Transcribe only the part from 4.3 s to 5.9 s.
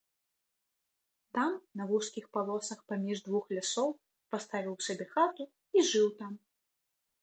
паставіў сабе хату і